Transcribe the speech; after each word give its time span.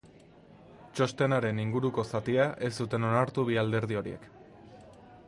Txostenaren 0.99 1.61
inguruko 1.65 2.07
zatia 2.13 2.47
ez 2.69 2.71
zuten 2.85 3.07
onartu 3.11 3.47
bi 3.51 3.61
alderdi 3.65 4.01
horiek. 4.01 4.27